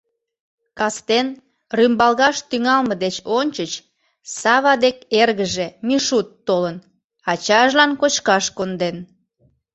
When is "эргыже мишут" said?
5.21-6.27